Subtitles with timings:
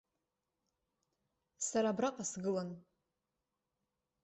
[1.67, 2.69] Сара абраҟа сгылан.